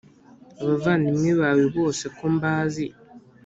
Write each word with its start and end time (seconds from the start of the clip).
abavandimwe 0.61 1.31
bawe 1.41 1.65
bose 1.77 2.03
ko 2.17 2.25
mbazi 2.35 2.85